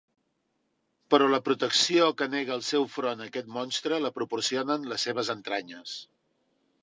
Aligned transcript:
Però 1.13 1.27
la 1.33 1.39
protecció 1.49 2.07
que 2.21 2.29
nega 2.35 2.55
el 2.55 2.63
seu 2.69 2.87
front 2.95 3.21
a 3.21 3.27
aquest 3.31 3.53
monstre 3.59 4.01
la 4.05 4.13
proporcionen 4.17 4.87
les 4.95 5.05
seves 5.09 5.29
entranyes. 5.37 5.97